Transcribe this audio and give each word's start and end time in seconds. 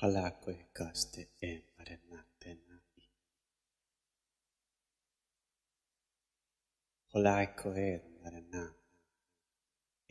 halakwe 0.00 0.54
caste 0.76 1.22
e 1.40 1.50
marenattenai. 1.76 3.04
Holaiko 7.12 7.68
eran 7.90 8.14
marenana, 8.22 8.74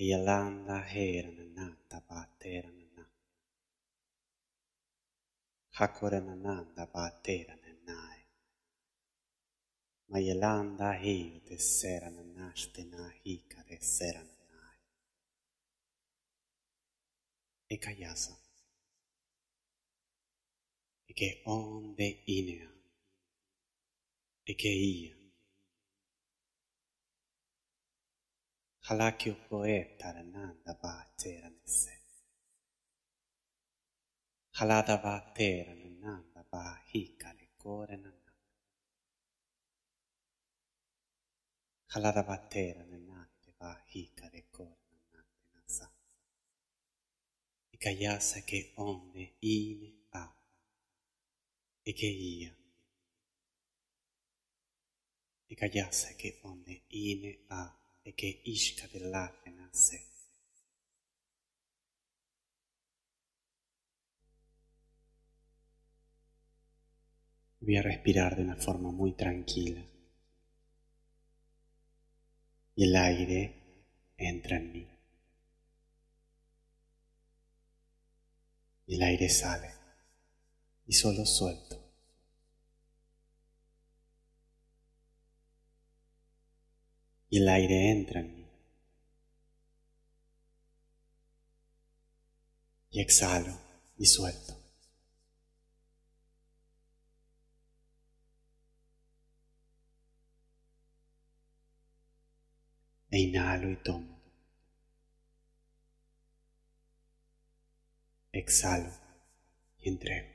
e 0.02 0.04
yalanda 0.12 0.78
heran 0.94 1.40
nata 1.58 1.98
bateran 2.10 2.80
na. 2.96 3.06
Hakoran 5.78 6.30
nanda 6.46 6.84
bateran 6.96 7.64
nai. 7.88 8.22
Ma 10.10 10.20
yalanda 10.30 10.90
hiu 11.04 11.40
tesseran 11.48 12.18
nastena 12.38 13.04
hika 13.24 13.60
tesseran 13.70 14.32
nai. 14.50 14.80
E 17.70 17.78
kayasa 17.86 18.45
e 21.06 21.14
che 21.14 21.42
onde 21.46 22.22
inea, 22.26 22.70
e 24.44 24.56
che 24.56 24.68
ia. 24.68 25.16
Halakio 28.88 29.36
poetarnanda 29.48 30.74
bateranese. 30.76 31.94
Halada 34.58 34.98
baterananda 34.98 36.46
bahikare 36.52 37.50
korenanda. 37.58 38.34
Halada 41.94 42.24
baterananda 42.24 43.52
bahikare 43.58 44.42
korenanda. 44.52 45.92
Ikayasa 47.72 48.40
che 48.46 48.72
onde 48.76 49.36
inea. 49.40 49.95
Che 51.94 52.08
ia. 52.08 52.56
E 55.48 55.56
kayasa 55.56 56.14
che 56.16 56.40
onde 56.44 56.84
ine 56.88 57.46
a. 57.48 57.80
E 58.02 58.14
che 58.14 58.42
isca 58.44 58.88
dell'ape 58.88 59.50
nasse. 59.50 60.08
Voy 67.60 67.78
a 67.78 67.82
respirar 67.82 68.36
de 68.36 68.44
una 68.44 68.56
forma 68.56 68.92
muy 68.92 69.14
tranquila. 69.14 69.84
Y 72.76 72.84
el 72.84 72.96
aire 72.96 73.54
entra 74.18 74.58
en 74.58 74.72
mí. 74.72 74.88
Y 78.86 78.96
el 78.96 79.02
aire 79.02 79.30
sale. 79.30 79.75
Y 80.88 80.94
solo 80.94 81.26
suelto. 81.26 81.82
Y 87.30 87.40
el 87.40 87.50
aire 87.50 87.92
entra 87.92 88.20
en 88.22 88.36
mí. 88.36 88.48
Y 92.92 93.02
exhalo 93.02 93.60
y 93.98 94.06
suelto. 94.06 94.58
E 103.12 103.20
inhalo 103.20 103.72
y 103.72 103.76
tomo. 103.78 104.20
Exhalo 108.32 108.92
y 109.80 109.90
entrego. 109.90 110.35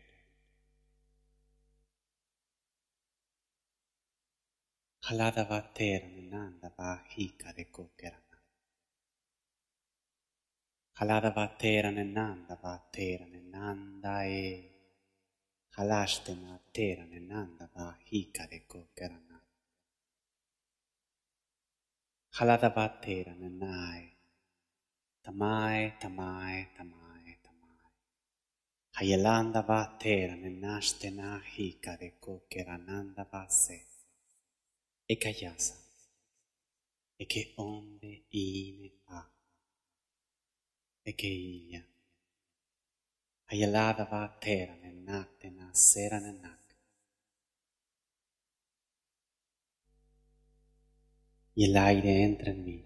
Hladava 5.10 5.60
Nanda 6.30 6.70
Vahika 6.78 7.52
Rekokera. 7.52 8.14
Haladava 11.00 11.50
Nanda 12.04 12.56
Vateran 12.62 13.50
Nanda 13.50 14.24
e 14.24 14.70
Halastena 15.76 16.60
Teran 16.72 17.26
Nanda 17.26 17.68
Vahika 17.74 18.46
Rekokera. 18.46 19.18
Haladava 22.38 23.00
Teran 23.02 23.58
Nai. 23.58 24.16
Tamai, 25.24 25.98
tamai, 25.98 26.68
tamai, 26.78 27.36
tamai. 27.42 27.90
Hayalanda 28.96 29.66
Vateran 29.66 30.60
Nastena 30.60 31.42
Hika 31.42 31.98
Rekokera 31.98 32.78
Nanda 32.78 33.26
Vase. 33.28 33.89
E 35.12 35.16
kayasa. 35.16 35.74
E 37.16 37.26
che 37.26 37.52
onde 37.56 38.26
ine 38.28 38.92
a. 39.06 39.28
E 41.02 41.14
che 41.16 41.26
ia. 41.26 41.82
Hayalada 43.48 44.04
vatera 44.04 44.76
nanate 44.76 45.50
na 45.50 45.74
sera 45.74 46.20
nanak. 46.20 46.64
Y 51.56 51.64
el 51.64 51.76
aire 51.76 52.22
entra 52.22 52.52
en 52.52 52.64
mí 52.64 52.84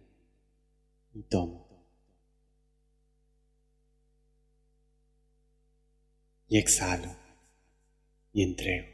y 1.13 1.23
tomo. 1.25 1.85
Y 6.49 6.57
exhalo 6.57 7.15
y 8.33 8.43
entrego. 8.43 8.94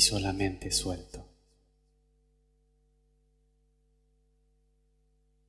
Y 0.00 0.02
solamente 0.02 0.72
suelto. 0.72 1.28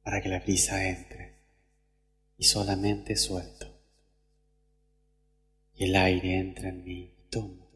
Para 0.04 0.22
que 0.22 0.28
la 0.28 0.40
brisa 0.40 0.90
entre. 0.90 1.38
Y 2.38 2.44
solamente 2.44 3.16
suelto. 3.16 3.74
Y 5.74 5.86
el 5.86 5.96
aire 5.96 6.38
entra 6.38 6.68
en 6.68 6.84
mí 6.84 7.16
y 7.18 7.30
tomo. 7.30 7.72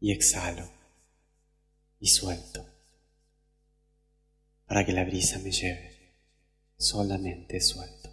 y 0.00 0.10
exhalo 0.10 0.68
y 2.00 2.08
suelto 2.08 2.66
para 4.66 4.84
que 4.84 4.92
la 4.92 5.04
brisa 5.04 5.38
me 5.38 5.52
lleve. 5.52 6.16
Solamente 6.76 7.60
suelto. 7.60 8.11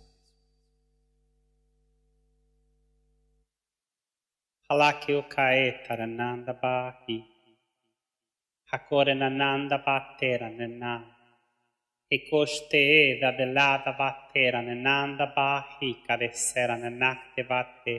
Halakio 4.71 5.23
kae 5.27 5.81
tarananda 5.87 6.53
bahi. 6.53 7.17
Hakore 8.71 9.13
nananda 9.17 9.77
batera 9.83 10.49
nena. 10.57 10.93
E 12.15 12.17
koste 12.29 13.19
da 13.19 13.31
belada 13.31 13.97
batera 13.97 14.61
nenanda 14.61 15.25
bahi 15.37 15.89
kadesera 16.05 16.75
nenakte 16.77 17.47
batte. 17.49 17.95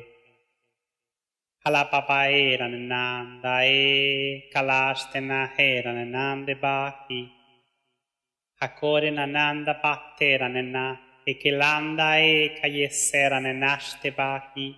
Halapapaera 1.65 2.69
nenanda 2.75 3.55
e 3.65 4.49
kalaste 4.53 5.19
nahera 5.21 5.93
nenande 5.93 6.55
bahi. 6.55 7.23
Hakore 8.63 9.11
nananda 9.11 9.75
batera 9.83 10.49
nena. 10.49 10.87
Kilanda 11.43 12.09
e 12.19 12.55
kayesera 12.61 13.41
nenaste 13.43 14.15
bahi 14.15 14.69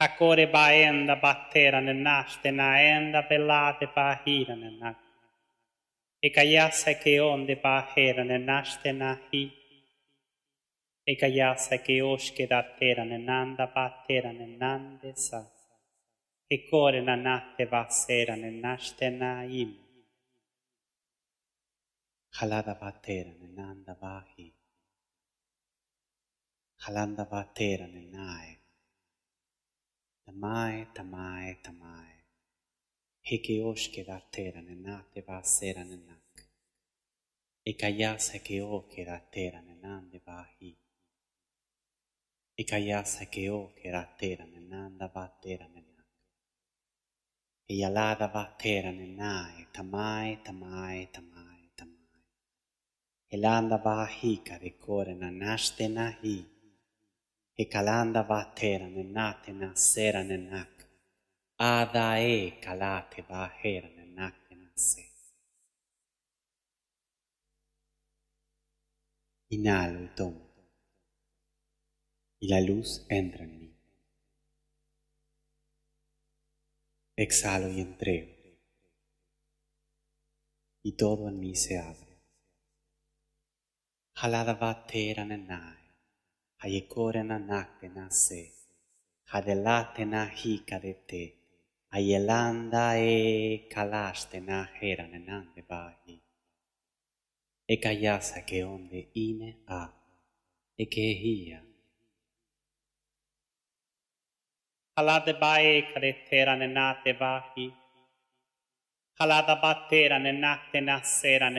a 0.00 0.04
Akore 0.04 0.46
baenda 0.46 1.16
batteranen 1.16 2.02
nastena 2.04 2.68
enda 2.80 3.22
pelate 3.28 3.86
pahiranen 3.86 4.78
nak. 4.78 4.98
E 6.22 6.30
caiassa 6.30 6.92
che 7.02 7.20
onde 7.20 7.56
paheranen 7.56 8.44
nastena 8.44 9.18
hi. 9.30 9.44
E 11.04 11.16
caiassa 11.16 11.76
che 11.78 12.00
osche 12.02 12.46
datteranen 12.46 13.24
nanda 13.24 13.66
batteranen 13.66 14.56
nande 14.56 15.16
sa. 15.16 15.42
E 16.46 16.56
core 16.68 17.00
nanate 17.00 17.64
vasseranen 17.70 18.60
nastena 18.60 19.42
im. 19.42 19.72
Halada 22.38 22.74
batteranen 22.74 23.52
nanda 23.54 23.94
vahi. 24.00 24.46
Halanda 26.84 27.24
batteranen 27.24 28.10
naek. 28.10 28.67
Tamai, 30.28 30.86
tamai, 30.92 31.56
tamai. 31.64 32.10
Hekeosh 33.28 33.86
kedatteran 33.94 34.66
enat 34.74 35.16
evaseran 35.20 35.90
enak. 35.96 36.42
Ekayas 37.70 38.26
hekeo 38.34 38.80
kedatteran 38.92 39.70
enan 39.74 40.10
devahi. 40.12 40.72
Ekayas 42.60 43.14
hekeo 43.20 43.60
kedatteran 43.80 44.52
enan 44.60 44.98
davatteran 45.00 45.72
enak. 45.80 46.10
Eyalada 47.72 48.28
vatteran 48.34 49.00
e 49.00 49.08
tamai, 49.72 50.36
tamai, 50.44 51.06
tamai, 51.14 51.60
tamai. 51.78 52.22
Elanda 53.34 53.78
vahi 53.84 54.34
na 55.20 55.28
anastena 55.28 56.06
hi. 56.20 56.57
E 57.62 57.64
kalanda 57.74 58.22
vatera 58.30 58.86
ne 58.96 59.04
nate 59.16 59.50
na 59.60 59.68
sera 59.90 60.22
ne 60.30 60.38
nak. 60.52 60.74
Ada 61.58 62.08
e 62.34 62.60
kalate 62.64 63.20
vahera 63.30 63.88
ne 63.96 64.04
nakte 64.18 64.54
na 64.62 64.70
se. 64.88 65.04
Inhalo 69.56 69.98
y 70.04 70.10
tomo. 70.18 70.44
Y 72.40 72.46
la 72.52 72.60
luz 72.60 72.88
entra 73.08 73.42
en 73.44 73.58
mí. 73.60 73.70
Exhalo 77.16 77.68
y 77.76 77.80
entrego. 77.80 78.32
Y 80.84 80.96
todo 80.96 81.28
en 81.28 81.40
mí 81.40 81.56
se 81.56 81.76
abre. 81.78 82.14
Halada 84.20 84.54
vatera 84.54 85.24
na 85.24 85.36
nai, 85.36 85.77
hayekore 86.60 87.22
na 87.22 87.38
nakte 87.38 87.88
na 87.94 88.10
se, 88.10 88.52
hadelate 89.30 90.04
na 90.04 90.24
hika 90.26 90.78
de 90.78 90.94
te, 91.08 91.24
ayelanda 91.90 92.98
e 92.98 93.68
kalaste 93.72 94.40
na 94.40 94.64
hera 94.78 95.06
na 95.06 95.18
nande 95.18 95.62
bahi. 95.70 96.16
E 97.66 97.76
kayasa 97.76 98.42
que 98.46 98.64
onde 98.64 99.10
ine 99.14 99.50
a, 99.66 99.82
e 100.76 100.86
que 100.86 101.12
hia. 101.22 101.60
Halada 104.96 105.32
bae 105.40 105.82
kadetera 105.92 106.56
ne 106.56 106.66
nate 106.66 107.12
vahi. 107.12 107.72
Halada 109.20 109.56
batera 109.62 110.18
ne 110.18 110.32
nakte 110.32 110.80
na 110.80 111.02
sera 111.02 111.50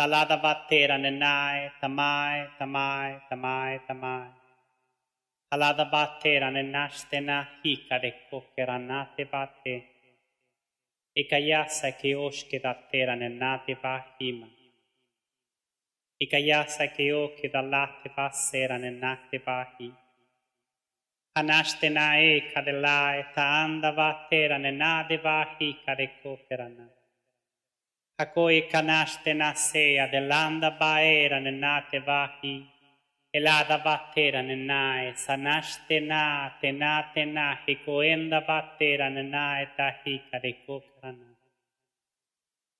Taladavattera 0.00 0.96
nanai, 0.96 1.72
tamai, 1.78 2.48
tamai, 2.58 3.20
tamai, 3.28 3.80
tamai. 3.86 4.30
Taladavattera 5.50 6.48
nanastena 6.50 7.36
hikare 7.62 8.10
kokeranate 8.30 9.24
vatte. 9.32 9.74
Ikayasa 11.22 11.90
ke 12.00 12.14
oshke 12.16 12.58
dattera 12.64 13.14
nanate 13.14 13.76
vahima. 13.82 14.48
Ikayasa 16.24 16.86
ke 16.96 17.12
oke 17.12 17.50
dallate 17.52 18.08
vassera 18.16 18.78
nanate 18.78 19.38
vahi. 19.46 19.90
Anastena 21.36 22.06
e 22.16 22.32
kadelae 22.54 23.34
ta 23.34 23.44
andavattera 23.64 24.56
nanade 24.58 25.16
vahi 25.22 25.68
kare 25.84 26.06
kokeranate 26.22 26.99
a 28.22 28.26
cui 28.34 28.62
kanashtena 28.72 29.38
nasea 29.38 30.04
delanda 30.12 30.70
baera 30.80 31.38
nenate 31.40 31.98
vahi 32.08 32.54
e 32.60 33.38
elada 33.38 33.78
batera 33.86 34.42
nenae 34.48 35.06
sanashtena 35.24 36.22
tena 36.60 36.92
tena 37.14 37.46
hikoenda 37.64 38.40
batera 38.48 39.08
nenae 39.16 39.64
tahika 39.76 40.36
rekokrana. 40.44 41.30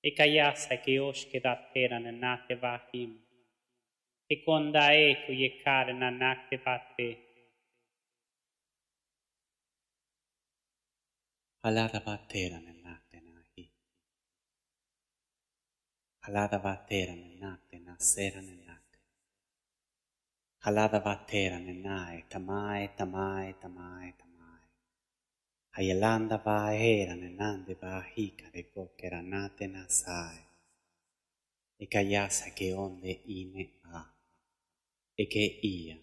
Ekayasa 0.09 0.75
keoshke 0.85 1.39
datera 1.45 1.97
nenate 2.05 2.55
vahim. 2.63 3.11
Ekonda 4.33 4.83
eku 5.09 5.31
yekare 5.41 5.93
nanate 6.01 6.57
vate. 6.65 7.09
Alada 11.67 11.99
batera 12.07 12.59
nenate. 12.65 12.80
Vatera 20.99 21.57
ne 21.57 21.73
nae, 21.73 22.17
tamai, 22.29 22.89
tamai, 22.97 23.53
tamai, 23.61 24.13
tamai. 24.19 24.63
Hayelanda 25.75 26.37
vaera 26.45 27.15
ne 27.15 27.29
nande 27.39 27.73
vahika 27.81 28.51
de 28.53 28.63
kokera 28.73 29.21
nate 29.31 29.65
na 29.67 29.83
sai. 29.87 30.39
E 31.83 31.85
kayasa 31.93 32.47
ke 32.57 32.67
onde 32.85 33.11
ine 33.39 33.63
a. 33.97 34.01
E 35.17 35.25
ke 35.25 35.45
ia. 35.75 35.97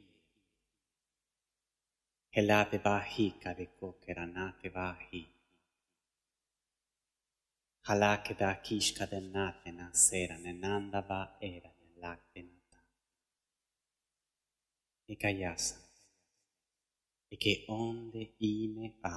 Helate 2.35 2.79
vahika 2.87 3.55
de 3.55 3.67
kokera 3.79 4.27
nate 4.27 4.69
vahi. 7.89 7.99
Halake 7.99 8.35
da 8.35 8.55
kishka 8.55 9.07
de 9.07 9.21
nate 9.21 9.73
na 9.73 9.93
sera 9.93 10.37
ne 10.39 10.53
nanda 10.53 11.01
va 11.01 11.39
era 11.41 11.71
ne 11.81 12.01
lakte 12.01 12.43
nata. 12.43 12.79
E 15.07 15.17
kayasa. 15.17 15.77
E 17.29 17.37
che 17.37 17.65
onde 17.69 18.35
ine 18.39 18.99
a. 19.01 19.17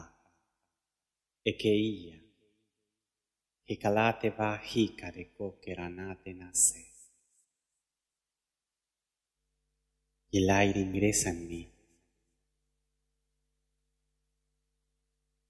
E 1.43 1.55
che 1.55 1.69
ia. 1.69 2.19
Che 3.63 3.77
calate 3.77 4.29
va 4.31 4.57
hika 4.57 5.11
de 5.11 5.31
kokera 5.31 5.87
nate 5.87 6.33
na 6.33 6.53
se. 6.53 6.89
Y 10.33 10.37
el 10.37 10.49
aire 10.49 10.79
ingresa 10.79 11.29
en 11.29 11.47
mí. 11.47 11.69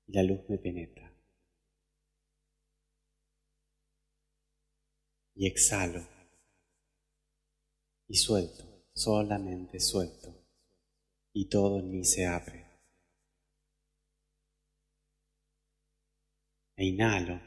Y 0.07 0.13
la 0.13 0.23
luz 0.23 0.49
me 0.49 0.57
penetra. 0.57 1.10
Y 5.33 5.47
exhalo 5.47 6.07
y 8.07 8.15
suelto, 8.15 8.89
solamente 8.93 9.79
suelto, 9.79 10.35
y 11.31 11.47
todo 11.47 11.79
en 11.79 11.91
mí 11.91 12.03
se 12.03 12.25
abre. 12.25 12.65
E 16.75 16.85
inhalo 16.85 17.39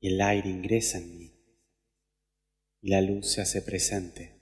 y 0.00 0.12
el 0.12 0.20
aire 0.20 0.50
ingresa 0.50 0.98
en 0.98 1.18
mí 1.18 1.38
y 2.82 2.90
la 2.90 3.00
luz 3.00 3.32
se 3.32 3.40
hace 3.40 3.62
presente. 3.62 4.38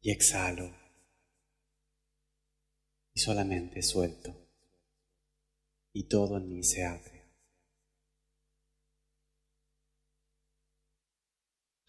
Y 0.00 0.10
exhalo 0.10 0.74
y 3.14 3.20
solamente 3.20 3.82
suelto 3.82 4.34
y 5.92 6.08
todo 6.08 6.38
en 6.38 6.48
mí 6.48 6.64
se 6.64 6.84
abre. 6.84 7.11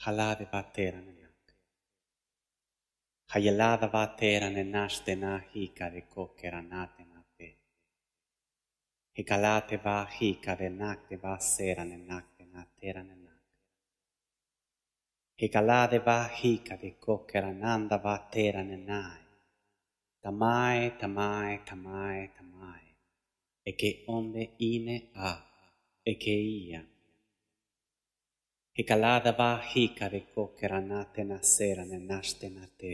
Halade 0.03 0.45
vatera 0.51 0.99
ne 1.01 1.13
nak. 1.21 1.43
Hayelada 3.31 3.87
vatera 3.95 4.49
ne 4.49 4.63
nashte 4.63 5.15
na 5.15 5.33
hika 5.51 5.89
de 5.89 6.01
kokera 6.13 6.61
nate 6.61 7.03
na 7.11 7.21
te. 7.37 7.49
Hikalate 9.17 9.77
va 9.85 9.97
hika 10.05 10.55
de 10.55 10.69
nakte 10.69 11.15
va 11.23 11.33
sera 11.39 11.83
ne 11.83 11.97
nakte 11.97 12.43
na 12.53 12.65
tera 12.77 13.03
ne 13.09 13.15
nak. 13.25 13.43
Hikalade 15.41 15.99
va 16.07 16.19
hika 16.37 16.75
de 16.77 16.91
kokera 17.05 17.51
nanda 17.63 17.97
vatera 17.97 18.63
ne 18.63 18.77
nai. 18.77 19.21
Tamai, 20.23 20.97
tamai, 20.99 21.59
tamai, 21.65 22.31
tamai. 22.37 22.83
E 23.61 23.75
che 23.75 24.03
onde 24.07 24.53
ine 24.57 25.09
a, 25.13 25.31
e 26.01 26.15
che 26.17 26.31
ia. 26.31 26.92
E 28.75 28.83
calada 28.83 29.31
va 29.33 29.61
hika 29.71 30.09
de 30.09 30.21
kokera 30.33 30.79
nate 30.79 31.23
na 31.23 31.39
sera 31.43 31.83
ne 31.85 31.99
naste 32.09 32.49
na 32.49 32.65
te. 32.79 32.93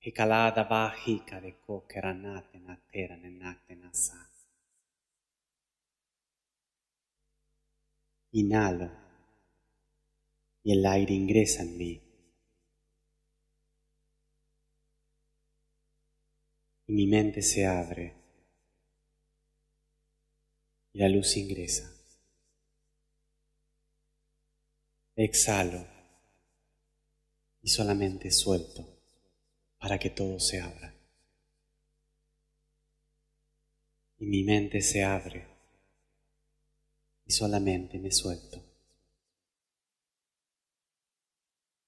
E 0.00 0.10
calada 0.10 0.64
va 0.64 0.82
hika 1.02 1.38
de 1.40 1.52
kokera 1.64 2.12
nate 2.12 2.58
na 2.58 2.74
tera 2.90 3.16
ne 3.16 3.30
nakte 3.30 3.74
na 3.76 3.90
sa. 3.92 4.18
Inhalo 8.32 8.90
y 10.64 10.72
el 10.72 10.84
aire 10.86 11.14
ingresa 11.14 11.62
en 11.62 11.76
mí. 11.76 12.00
Y 16.88 16.92
mi 16.94 17.06
mente 17.06 17.42
se 17.42 17.64
abre 17.64 18.14
y 20.92 20.98
la 20.98 21.08
luz 21.08 21.36
ingresa. 21.36 21.91
Exhalo 25.14 25.86
y 27.62 27.68
solamente 27.68 28.30
suelto 28.30 28.88
para 29.78 29.98
que 29.98 30.08
todo 30.08 30.40
se 30.40 30.58
abra. 30.58 30.94
Y 34.18 34.26
mi 34.26 34.42
mente 34.42 34.80
se 34.80 35.04
abre 35.04 35.46
y 37.26 37.30
solamente 37.30 37.98
me 37.98 38.10
suelto. 38.10 38.64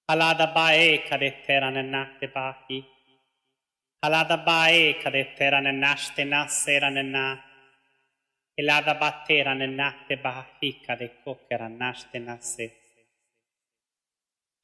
Halada 0.07 0.53
bae 0.53 1.03
kadetera 1.09 1.71
ne 1.71 1.83
nakte 1.83 2.27
bahi. 2.27 2.85
Halada 4.03 4.37
bae 4.37 5.01
kadetera 5.03 5.63
ne 5.63 5.73
nashte 5.73 6.27
na 6.27 6.47
sera 6.47 6.91
ne 6.91 7.03
na. 7.03 7.43
Elada 8.55 8.95
batera 9.01 9.55
ne 9.55 9.67
nakte 9.67 10.17
bahika 10.17 10.95
de 10.95 11.09
kokera 11.25 11.71
naste 11.71 12.21
nase. 12.21 12.84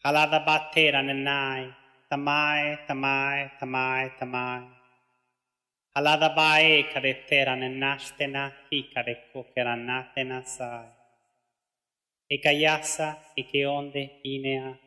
Alada 0.03 0.41
battera 0.41 1.03
nanai, 1.03 1.71
tamai, 2.09 2.87
tamai, 2.87 3.51
tamai, 3.59 4.17
tamai. 4.17 4.65
Alada 5.93 6.31
bae 6.31 6.89
carettera 6.89 7.55
nenastena, 7.55 8.51
hicare 8.71 9.29
cocheranatena 9.31 10.43
sai. 10.43 10.89
E 12.27 12.39
caiassa 12.39 13.35
e 13.35 13.45
che 13.45 13.67
onde 13.67 14.21
inea. 14.23 14.79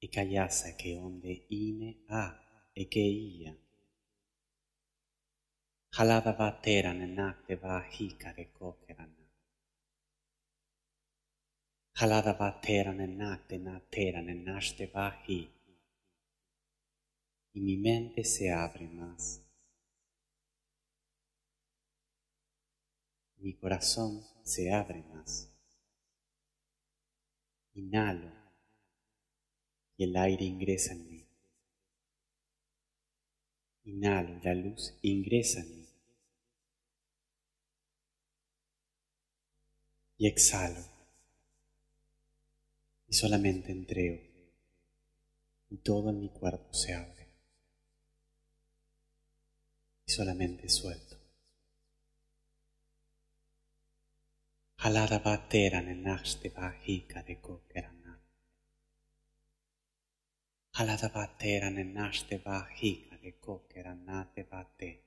E 0.01 0.07
kayasa 0.07 0.77
ke 0.77 0.99
onde 1.01 1.47
ine 1.49 1.95
a 2.09 2.35
e 2.75 2.85
ke 2.85 3.01
ia. 3.01 3.57
Halada 5.97 6.33
va 6.33 6.61
tera 6.63 6.93
ne 6.93 7.07
nakte 7.07 7.55
va 7.55 7.85
hika 7.91 8.33
de 8.33 8.45
kokerana. 8.45 9.27
Halada 12.01 12.33
va 12.39 12.61
tera 12.61 12.93
ne 12.93 13.07
nakte 13.07 13.59
na 13.59 13.81
tera 13.91 14.21
ne 14.21 14.35
naste 14.35 14.91
va 14.95 15.25
hi. 15.27 15.49
Y 17.55 17.61
mi 17.61 17.77
mente 17.77 18.25
se 18.25 18.51
abre 18.53 18.89
más. 18.89 19.48
Mi 23.41 23.55
corazón 23.55 24.25
se 24.43 24.73
abre 24.73 25.03
más. 25.15 25.49
Inhalo 27.75 28.33
y 29.97 30.05
el 30.05 30.17
aire 30.17 30.45
ingresa 30.45 30.93
en 30.93 31.09
mí. 31.09 31.27
Inhalo 33.85 34.37
y 34.39 34.41
la 34.43 34.55
luz 34.55 34.99
ingresa 35.03 35.61
en 35.61 35.79
mí. 35.79 35.89
Y 40.19 40.27
exhalo. 40.27 40.85
Y 43.07 43.15
solamente 43.15 43.71
entrego. 43.71 44.21
Y 45.71 45.77
todo 45.79 46.11
en 46.11 46.21
mi 46.21 46.29
cuerpo 46.29 46.75
se 46.75 46.93
abre. 46.93 47.29
Y 50.07 50.11
solamente 50.11 50.69
suelto. 50.69 51.08
αλλά 54.81 55.07
τα 55.07 55.21
πατέρα 55.21 55.79
ενάχστη 55.79 56.49
βαχήκα 56.49 57.23
δε 57.23 57.35
κόκερανά. 57.35 58.21
Αλλά 60.71 60.97
τα 60.97 61.11
πατέρα 61.11 61.67
ενάχστη 61.67 62.37
βαχήκα 62.37 63.19
δε 63.23 63.31
κόκερανά 63.31 64.31
δε 64.35 64.43
πατέ. 64.43 65.03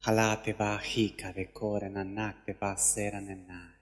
Αλλά 0.00 0.40
τε 0.40 0.52
βαχήκα 0.54 1.32
δε 1.32 1.44
κόρενα 1.44 2.04
νάκ 2.04 2.44
δε 2.44 2.52
βασέραν 2.52 3.28
ενά. 3.28 3.74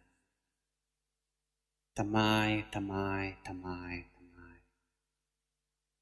Tamai, 1.94 2.52
tamai, 2.72 3.36
tamai, 3.44 3.98
tamai. 4.14 4.58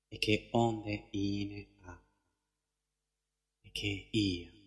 E 0.08 0.18
che 0.18 0.48
onde 0.52 1.08
ine 1.10 1.66
ha. 1.82 2.00
E 3.66 3.70
che 3.72 4.08
ia. 4.12 4.59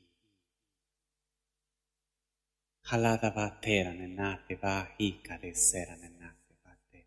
Kaladava 2.94 3.50
teranenate 3.60 4.56
vahi 4.62 5.08
kadeseranenate 5.28 6.54
vate. 6.64 7.00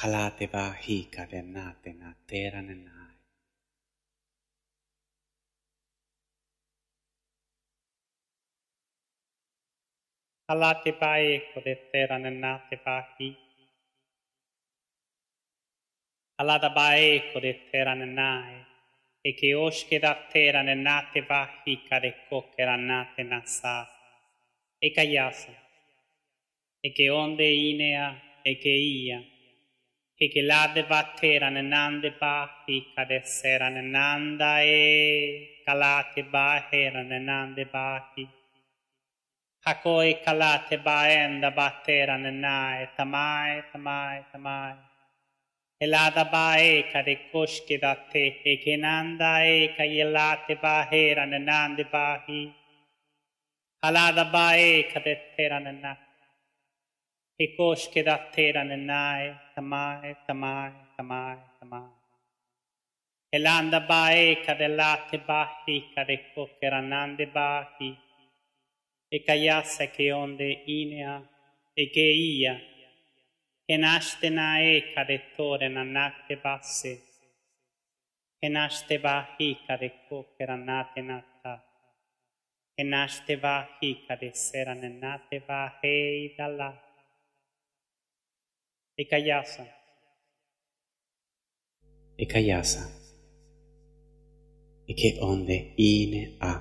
Kalate 0.00 0.46
vahi 0.52 0.98
kadenate 1.14 1.92
na 2.00 2.12
teranenate. 2.26 3.24
Alate 10.52 10.92
pae 11.00 11.40
kodetera 11.54 12.18
nenate 12.18 12.76
pahi. 12.84 13.30
Alada 16.38 16.68
bae 16.68 17.32
kodetera 17.32 17.94
nenai 17.94 18.65
e 19.26 19.34
che 19.34 19.54
osche 19.54 19.98
da 19.98 20.14
terra 20.14 20.60
oshkeratteren 20.60 20.68
enate 20.68 21.20
vahi 21.22 21.82
karekokkeranate 21.88 23.22
nasa 23.24 23.76
e 24.78 24.92
kayasa 24.92 25.54
e 26.80 26.92
che 26.92 27.08
onde 27.10 27.48
inea 27.70 28.08
e 28.42 28.56
che 28.56 28.68
ia 28.68 29.20
e 30.14 30.28
che 30.28 30.42
lade 30.42 30.84
vatteran 30.84 31.56
enande 31.56 32.14
vahi 32.20 32.92
karesseran 32.94 33.76
enanda 33.76 34.60
e 34.60 35.60
calate 35.64 36.22
baheran 36.22 37.10
enande 37.10 37.64
vahi 37.64 38.24
Hakoi 39.66 40.20
kalate 40.24 40.78
baenda 40.78 41.50
batteran 41.50 42.26
enae 42.26 42.92
tamae 42.96 43.64
tamae 43.72 44.24
tamae 44.30 44.85
Eladaba 45.78 46.56
eka 46.58 47.04
de 47.04 47.16
koshke 47.30 47.78
da 47.78 47.94
te, 48.10 48.40
ekenanda 48.46 49.44
eka 49.44 49.84
yelate 49.84 50.54
bahera 50.60 51.26
nanande 51.26 51.84
bahi. 51.90 52.54
Aladaba 53.84 54.56
eka 54.56 55.04
de 55.04 55.14
e 55.36 55.96
Ekoshke 57.38 58.02
da 58.02 58.16
terananae, 58.32 59.38
tamae, 59.54 60.16
tamae, 60.26 60.72
tamae, 60.96 61.38
tamae. 61.60 61.96
Elanda 63.36 63.80
bae 63.86 64.42
cadelate 64.46 65.18
bahi 65.26 65.92
careco 65.94 66.48
keranande 66.58 67.26
bahi. 67.26 67.90
E 69.10 69.22
caiassa 69.22 69.90
che 69.90 70.10
onde 70.12 70.62
inea 70.64 71.22
e 71.74 71.90
che 71.90 72.00
ia 72.00 72.58
e 73.68 73.78
nasce 73.78 74.18
da 74.20 74.26
Enashtenae 74.28 74.94
karettoren 74.94 75.76
anate 75.76 76.36
basse, 76.36 77.02
Enashtevahi 78.42 79.54
karekoker 79.66 80.50
anate 80.50 81.02
nata, 81.02 81.58
Enashtevahi 82.78 84.06
kareseran 84.06 84.84
enate 84.84 85.42
vahei 85.48 86.34
dalla. 86.38 86.72
Ekayasa. 88.98 89.64
Ekayasa. 92.18 92.82
E 94.86 94.94
che 94.94 95.16
onde 95.20 95.74
ine 95.76 96.36
a. 96.38 96.52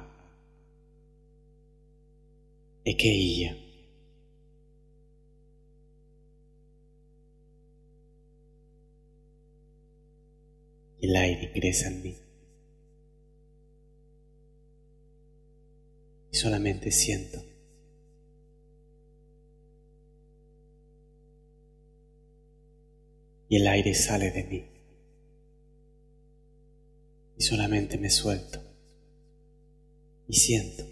E 2.83 2.95
che 2.95 3.07
ia. 3.07 3.64
El 11.05 11.15
aire 11.17 11.51
ingresa 11.53 11.87
en 11.89 12.01
mí. 12.01 12.15
Y 16.31 16.35
solamente 16.35 16.89
siento. 16.89 17.45
Y 23.47 23.57
el 23.57 23.67
aire 23.67 23.93
sale 23.93 24.31
de 24.31 24.43
mí. 24.45 24.65
Y 27.37 27.43
solamente 27.43 27.99
me 27.99 28.09
suelto. 28.09 28.59
Y 30.27 30.33
siento. 30.33 30.87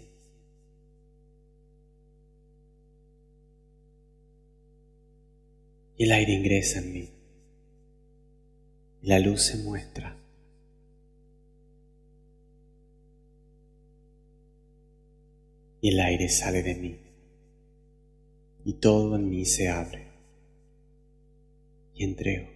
Y 5.96 6.04
el 6.04 6.12
aire 6.12 6.34
ingresa 6.34 6.78
en 6.78 6.92
mí. 6.92 7.23
La 9.04 9.18
luz 9.18 9.42
se 9.42 9.58
muestra. 9.58 10.16
Y 15.82 15.90
el 15.90 16.00
aire 16.00 16.30
sale 16.30 16.62
de 16.62 16.74
mí. 16.74 16.98
Y 18.64 18.72
todo 18.72 19.16
en 19.16 19.28
mí 19.28 19.44
se 19.44 19.68
abre. 19.68 20.06
Y 21.94 22.04
entrego. 22.04 22.48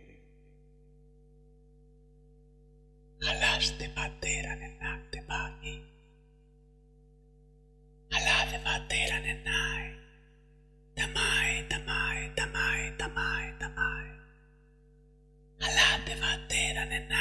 Halaste 3.20 3.88
batera 3.88 4.56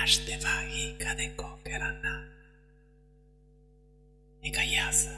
každeva 0.08 0.56
i 0.72 0.96
kade 1.04 1.36
konkerana. 1.36 2.16
Nikayasa. 4.42 5.18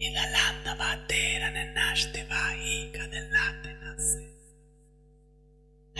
Ingalanda 0.00 0.72
batera 0.80 1.48
ne 1.56 1.64
nashteva 1.76 2.44
i 2.56 2.76
kade 2.94 3.20
late 3.34 3.72
nase. 3.82 4.24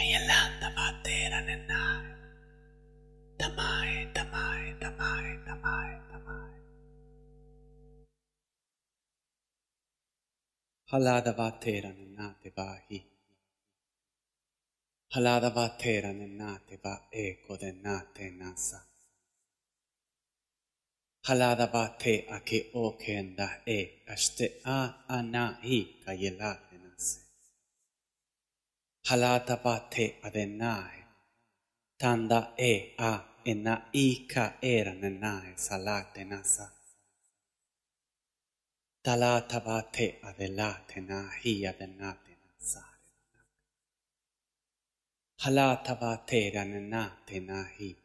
Ayalanda 0.01 0.69
batera 0.79 1.41
ne 1.49 1.57
nae. 1.71 2.13
Tamae, 3.39 3.99
tamae, 4.17 4.69
tamae, 4.81 5.33
tamae, 5.47 5.95
tamae. 6.11 6.57
Halada 10.91 11.33
vatera 11.41 11.91
ne 11.99 12.07
nate 12.17 12.49
vahi. 12.57 12.99
Haladava 15.15 15.67
tera 15.77 16.13
nenateva 16.13 16.95
eko 17.11 17.57
denate 17.57 18.31
nasa. 18.41 18.81
Haladava 21.27 21.85
te 21.99 22.15
ake 22.37 22.61
okenda 22.75 23.49
e 23.67 23.81
ashte 24.15 24.47
a 24.65 24.79
anahi 25.17 25.79
kayelate 26.05 26.77
nase. 26.85 27.21
Haladava 29.09 29.77
te 29.91 30.07
adenae 30.23 31.01
tanda 32.01 32.55
e 32.57 32.95
a 33.11 33.13
enai 33.45 34.27
ka 34.33 34.45
era 34.63 34.95
nenae 35.03 35.53
salate 35.57 36.25
nasa. 36.25 36.67
Talatava 39.05 39.79
te 39.93 40.07
adelate 40.29 41.01
nahi 41.11 41.67
adenate 41.71 42.35
nasa. 42.45 42.90
Halatavate 45.43 46.53
rananate 46.55 47.41
nahi. 47.49 47.97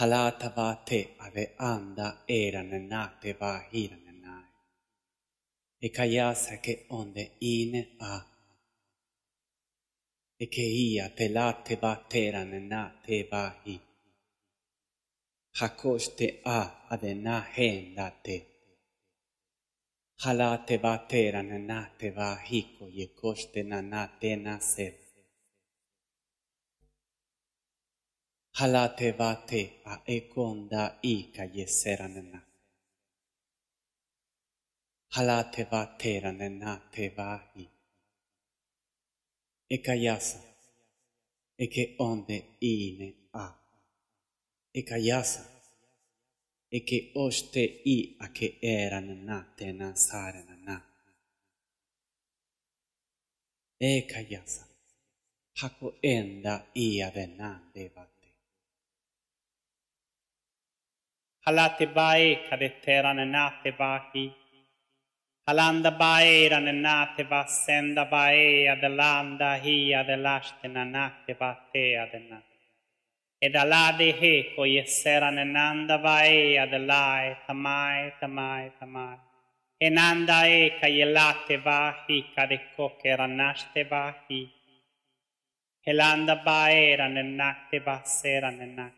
Halatavate 0.00 1.00
ave 1.26 1.44
anda 1.58 2.08
erananate 2.28 3.30
vahirananai. 3.40 4.48
Ekayasake 5.86 6.74
onde 6.90 7.24
ine 7.40 7.82
a. 8.00 8.14
Ekeia 10.40 11.08
telate 11.16 11.74
vaterananate 11.82 13.18
vahi. 13.30 13.80
Hakoste 15.60 16.40
a 16.44 16.60
avenahendate. 16.90 18.36
Halate 20.24 20.82
vaterananate 20.82 22.10
vahiko 22.16 22.84
yekoste 22.98 23.62
nanate 23.62 24.36
naset. 24.36 25.05
Halate 28.58 29.12
vate 29.18 29.82
a 29.84 29.94
ekonda 30.06 30.82
ika 31.02 31.44
yesera 31.56 32.08
nena. 32.08 32.40
Halate 35.14 35.64
vatera 35.72 36.32
nena 36.32 36.72
te 36.92 37.08
vahi. 37.16 37.68
Ekayasa. 39.70 40.38
Eke 41.58 41.84
onde 41.98 42.38
ine 42.60 43.08
a. 43.32 43.46
Ekayasa. 44.74 45.44
Eke 46.72 46.98
oste 47.14 47.64
i 47.84 48.16
a 48.20 48.28
che 48.28 48.48
era 48.62 49.00
nena 49.00 49.38
te 49.56 49.72
nasare 49.72 50.42
nena. 50.48 50.80
Ekayasa. 53.80 54.64
Hako 55.60 55.98
enda 56.02 56.54
i 56.74 57.02
adenande 57.02 57.90
vate. 57.94 58.15
Alatebae 61.46 62.48
kadeteran 62.50 63.18
vahi. 63.78 64.34
Alanda 65.46 65.92
baera 65.96 66.58
nenateva 66.58 67.46
senda 67.46 68.04
baea 68.04 68.74
delanda 68.82 69.54
hia 69.62 70.02
delastena 70.02 70.84
nateva 70.84 71.50
te 71.72 71.96
adena. 72.02 72.42
Ed 73.40 73.54
alade 73.54 74.10
heco 74.20 74.64
yesera 74.66 75.30
nenanda 75.30 75.98
baea 76.02 76.66
delae 76.66 77.36
tamai 77.46 78.12
tamai 78.20 78.72
tamai. 78.80 79.18
Enanda 79.80 80.38
eka 80.48 80.88
yelate 80.88 81.62
vahi 81.62 82.18
kadeko 82.34 82.98
keranaste 83.00 83.88
vahi. 83.88 84.42
Elanda 85.86 86.42
baera 86.44 87.08
nenate 87.08 87.78
vasera 87.86 88.50
nenate 88.50 88.95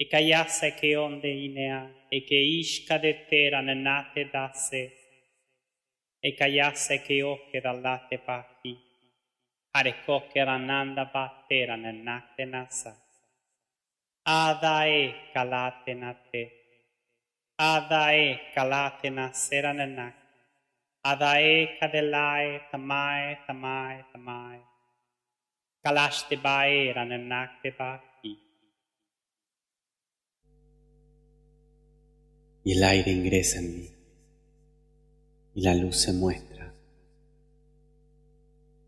e 0.00 0.06
caiasse 0.06 0.74
che 0.74 0.94
onde 0.94 1.28
inea, 1.28 2.06
e 2.08 2.22
che 2.22 2.36
isca 2.36 2.98
de 2.98 3.26
terra 3.26 3.60
nate 3.60 4.30
da 4.30 4.46
dasse, 4.46 4.92
e 6.20 6.34
caiasse 6.34 7.02
che 7.02 7.20
ocche 7.20 7.60
dall'ate 7.60 8.18
pacchi, 8.18 8.78
arecò 9.72 10.28
che 10.28 10.44
rananda 10.44 11.04
battera 11.06 11.74
nate 11.74 12.44
nasa. 12.44 12.96
Ada 14.22 14.84
e 14.84 15.30
calate 15.32 15.94
nate, 15.94 16.42
ada 17.56 18.12
e 18.12 18.50
calate 18.54 19.08
nasera 19.10 19.72
nanak, 19.72 20.14
ada 21.00 21.38
e 21.40 21.76
cadelae 21.76 22.68
tamae 22.70 23.42
tamae 23.46 24.04
tamae, 24.12 24.62
calaste 25.82 26.36
baera 26.36 27.02
nanak 27.02 27.60
te 27.62 27.72
bak, 27.72 28.07
y 32.64 32.72
el 32.72 32.84
aire 32.84 33.12
ingresa 33.12 33.58
en 33.58 33.74
mí 33.74 33.90
y 35.54 35.62
la 35.62 35.74
luz 35.74 36.02
se 36.02 36.12
muestra 36.12 36.72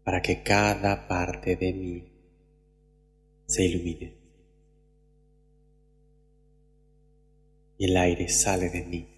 para 0.05 0.23
que 0.23 0.43
cada 0.43 1.09
parte 1.09 1.57
de 1.57 1.73
mí 1.73 2.13
se 3.47 3.65
ilumine. 3.65 4.15
Y 7.79 7.85
el 7.87 7.97
aire 7.97 8.29
sale 8.29 8.69
de 8.69 8.85
mí 8.85 9.09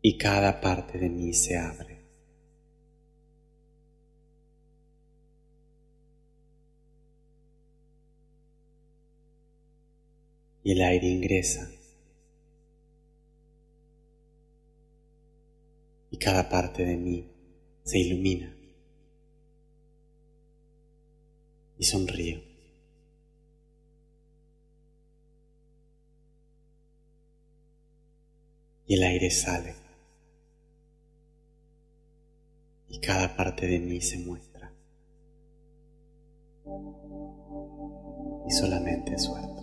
y 0.00 0.16
cada 0.16 0.60
parte 0.60 0.98
de 0.98 1.08
mí 1.08 1.34
se 1.34 1.58
abre. 1.58 2.04
Y 10.62 10.72
el 10.72 10.80
aire 10.80 11.08
ingresa 11.08 11.70
y 16.14 16.16
cada 16.16 16.48
parte 16.48 16.84
de 16.84 16.96
mí 16.96 17.28
se 17.82 17.98
ilumina 17.98 18.56
y 21.76 21.84
sonrío. 21.84 22.40
Y 28.86 28.94
el 28.94 29.02
aire 29.02 29.28
sale 29.32 29.74
y 32.88 33.00
cada 33.00 33.34
parte 33.34 33.66
de 33.66 33.80
mí 33.80 34.00
se 34.00 34.18
muestra 34.18 34.72
y 38.46 38.52
solamente 38.52 39.18
suelta. 39.18 39.53